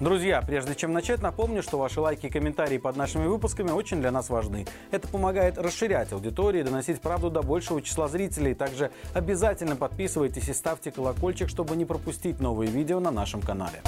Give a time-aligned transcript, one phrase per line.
[0.00, 4.12] Друзья, прежде чем начать, напомню, что ваши лайки и комментарии под нашими выпусками очень для
[4.12, 4.64] нас важны.
[4.92, 8.54] Это помогает расширять аудиторию и доносить правду до большего числа зрителей.
[8.54, 13.82] Также обязательно подписывайтесь и ставьте колокольчик, чтобы не пропустить новые видео на нашем канале.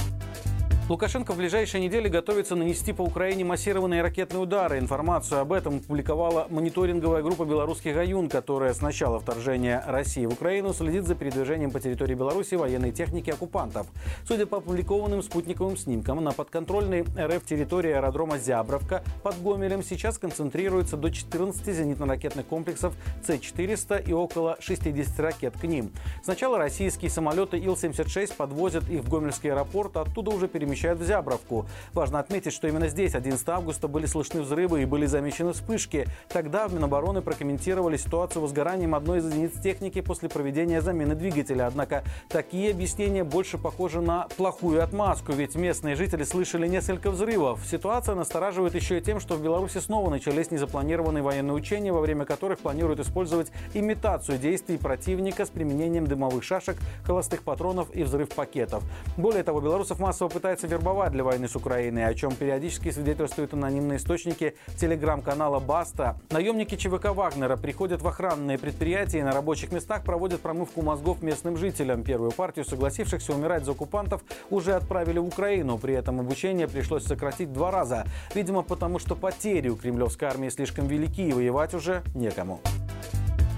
[0.90, 4.80] Лукашенко в ближайшие недели готовится нанести по Украине массированные ракетные удары.
[4.80, 10.72] Информацию об этом опубликовала мониторинговая группа белорусских «Аюн», которая с начала вторжения России в Украину
[10.74, 13.86] следит за передвижением по территории Беларуси военной техники оккупантов.
[14.26, 20.96] Судя по опубликованным спутниковым снимкам, на подконтрольной РФ территории аэродрома Зябровка под Гомелем сейчас концентрируется
[20.96, 22.94] до 14 зенитно-ракетных комплексов
[23.24, 25.92] С-400 и около 60 ракет к ним.
[26.24, 31.66] Сначала российские самолеты Ил-76 подвозят их в Гомельский аэропорт, оттуда уже перемещаются перемещают в Зябровку.
[31.92, 36.06] Важно отметить, что именно здесь 11 августа были слышны взрывы и были замечены вспышки.
[36.28, 41.66] Тогда в Минобороны прокомментировали ситуацию возгоранием одной из единиц техники после проведения замены двигателя.
[41.66, 47.60] Однако такие объяснения больше похожи на плохую отмазку, ведь местные жители слышали несколько взрывов.
[47.66, 52.24] Ситуация настораживает еще и тем, что в Беларуси снова начались незапланированные военные учения, во время
[52.24, 58.82] которых планируют использовать имитацию действий противника с применением дымовых шашек, холостых патронов и взрыв пакетов.
[59.16, 63.98] Более того, белорусов массово пытаются вербовать для войны с Украиной, о чем периодически свидетельствуют анонимные
[63.98, 66.18] источники телеграм-канала «Баста».
[66.30, 71.56] Наемники ЧВК «Вагнера» приходят в охранные предприятия и на рабочих местах проводят промывку мозгов местным
[71.56, 72.04] жителям.
[72.04, 75.76] Первую партию согласившихся умирать за оккупантов уже отправили в Украину.
[75.76, 78.04] При этом обучение пришлось сократить два раза.
[78.34, 82.60] Видимо, потому что потери у кремлевской армии слишком велики и воевать уже некому.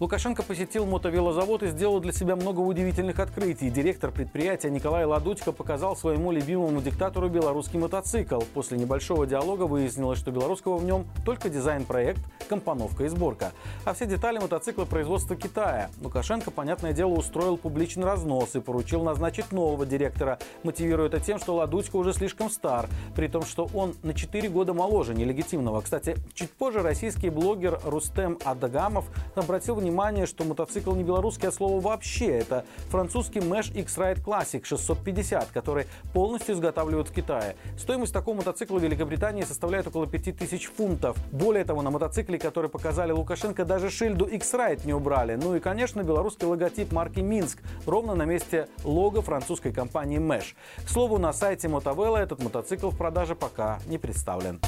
[0.03, 3.71] Лукашенко посетил мотовелозавод и сделал для себя много удивительных открытий.
[3.71, 8.41] Директор предприятия Николай Ладутько показал своему любимому диктатору белорусский мотоцикл.
[8.53, 13.53] После небольшого диалога выяснилось, что белорусского в нем только дизайн-проект, компоновка и сборка.
[13.85, 15.89] А все детали мотоцикла производства Китая.
[16.01, 21.55] Лукашенко, понятное дело, устроил публичный разнос и поручил назначить нового директора, мотивируя это тем, что
[21.55, 25.81] Ладутько уже слишком стар, при том, что он на 4 года моложе нелегитимного.
[25.81, 29.05] Кстати, чуть позже российский блогер Рустем Адагамов
[29.37, 32.39] обратил внимание внимание, что мотоцикл не белорусский от слова вообще.
[32.39, 37.57] Это французский Mesh X-Ride Classic 650, который полностью изготавливают в Китае.
[37.77, 41.19] Стоимость такого мотоцикла в Великобритании составляет около 5000 фунтов.
[41.31, 45.35] Более того, на мотоцикле, который показали Лукашенко, даже шильду X-Ride не убрали.
[45.35, 50.55] Ну и, конечно, белорусский логотип марки Минск ровно на месте лого французской компании Mesh.
[50.87, 54.59] К слову, на сайте Мотовелла этот мотоцикл в продаже пока не представлен.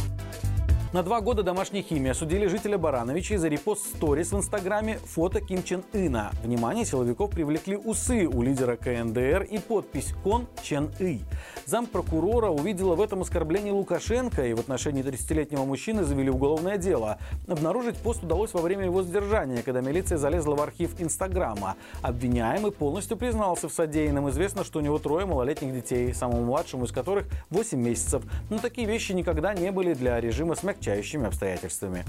[0.94, 5.64] На два года домашней химии осудили жителя Барановича из-за репост сторис в Инстаграме фото Ким
[5.64, 6.30] Чен Ына.
[6.44, 11.22] Внимание силовиков привлекли усы у лидера КНДР и подпись «Кон Чен И».
[11.66, 17.18] Зампрокурора увидела в этом оскорблении Лукашенко, и в отношении 30-летнего мужчины завели уголовное дело.
[17.48, 21.74] Обнаружить пост удалось во время его задержания, когда милиция залезла в архив Инстаграма.
[22.02, 24.30] Обвиняемый полностью признался в содеянном.
[24.30, 28.22] Известно, что у него трое малолетних детей, самому младшему из которых 8 месяцев.
[28.48, 32.04] Но такие вещи никогда не были для режима смягчения смягчающими обстоятельствами.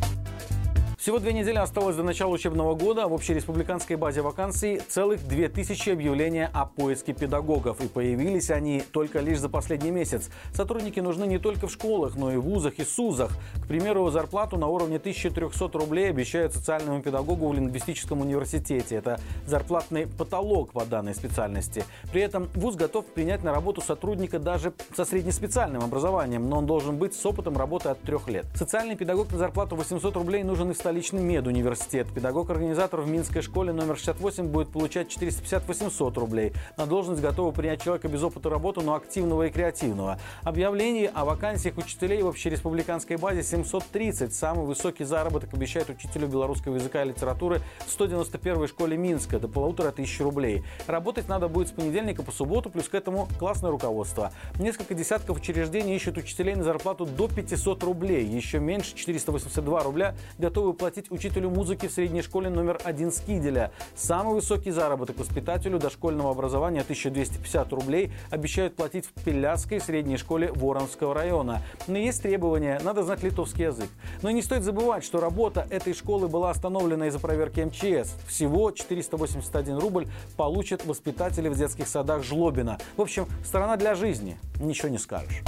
[1.05, 3.03] Всего две недели осталось до начала учебного года.
[3.03, 7.79] А в общереспубликанской базе вакансий целых 2000 объявления о поиске педагогов.
[7.79, 10.31] И появились они только лишь за последний месяц.
[10.51, 13.29] Сотрудники нужны не только в школах, но и в вузах и СУЗах.
[13.63, 18.95] К примеру, зарплату на уровне 1300 рублей обещают социальному педагогу в лингвистическом университете.
[18.95, 21.83] Это зарплатный потолок по данной специальности.
[22.11, 26.97] При этом вуз готов принять на работу сотрудника даже со среднеспециальным образованием, но он должен
[26.97, 28.47] быть с опытом работы от трех лет.
[28.55, 32.07] Социальный педагог на зарплату 800 рублей нужен и в столице столичный медуниверситет.
[32.15, 36.53] Педагог-организатор в Минской школе номер 68 будет получать 450-800 рублей.
[36.77, 40.17] На должность готовы принять человека без опыта работы, но активного и креативного.
[40.43, 44.33] Объявлений о вакансиях учителей в общереспубликанской базе 730.
[44.33, 49.91] Самый высокий заработок обещает учителю белорусского языка и литературы в 191-й школе Минска до полутора
[49.91, 50.63] тысяч рублей.
[50.87, 54.31] Работать надо будет с понедельника по субботу, плюс к этому классное руководство.
[54.59, 58.25] Несколько десятков учреждений ищут учителей на зарплату до 500 рублей.
[58.25, 63.71] Еще меньше 482 рубля готовы платить платить учителю музыки в средней школе номер один Скиделя.
[63.95, 71.15] Самый высокий заработок воспитателю дошкольного образования 1250 рублей обещают платить в Пеляской средней школе Воронского
[71.15, 71.63] района.
[71.87, 73.89] Но есть требования, надо знать литовский язык.
[74.21, 78.13] Но не стоит забывать, что работа этой школы была остановлена из-за проверки МЧС.
[78.27, 80.05] Всего 481 рубль
[80.37, 82.77] получат воспитатели в детских садах Жлобина.
[82.95, 84.37] В общем, сторона для жизни.
[84.59, 85.41] Ничего не скажешь.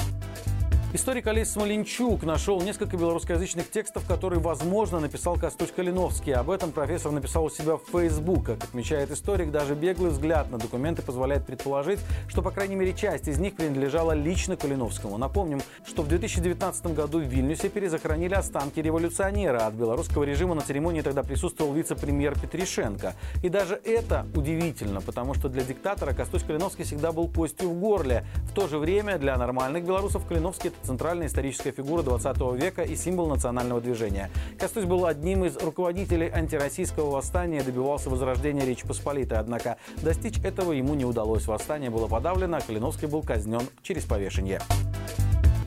[0.98, 6.34] Историк Олесь Смоленчук нашел несколько белорусскоязычных текстов, которые, возможно, написал Костусь Калиновский.
[6.34, 8.48] Об этом профессор написал у себя в Facebook.
[8.48, 13.28] Как отмечает историк, даже беглый взгляд на документы позволяет предположить, что, по крайней мере, часть
[13.28, 15.20] из них принадлежала лично Калиновскому.
[15.20, 19.68] Напомним, что в 2019 году в Вильнюсе перезахоронили останки революционера.
[19.68, 23.14] От белорусского режима на церемонии тогда присутствовал вице-премьер Петришенко.
[23.44, 28.26] И даже это удивительно, потому что для диктатора Костусь Калиновский всегда был костью в горле.
[28.50, 32.96] В то же время для нормальных белорусов Калиновский– это центральная историческая фигура 20 века и
[32.96, 34.32] символ национального движения.
[34.58, 39.38] Костусь был одним из руководителей антироссийского восстания добивался возрождения Речи Посполитой.
[39.38, 41.46] Однако достичь этого ему не удалось.
[41.46, 44.62] Восстание было подавлено, а Калиновский был казнен через повешение.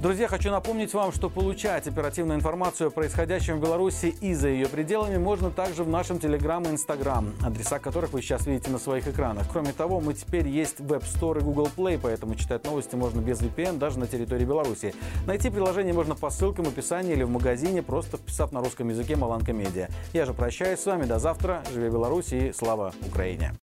[0.00, 4.67] Друзья, хочу напомнить вам, что получать оперативную информацию о происходящем в Беларуси и за ее
[4.67, 9.06] пределами можно также в нашем Телеграм и Инстаграм, адреса которых вы сейчас видите на своих
[9.06, 9.44] экранах.
[9.52, 13.20] Кроме того, мы теперь есть в App Store и Google Play, поэтому читать новости можно
[13.20, 14.94] без VPN даже на территории Беларуси.
[15.26, 19.17] Найти приложение можно по ссылкам в описании или в магазине, просто вписав на русском языке
[19.17, 19.88] «Маланка Медиа».
[20.14, 21.05] Я же прощаюсь с вами.
[21.05, 21.62] До завтра.
[21.75, 23.52] Живи Беларусь и слава Украине!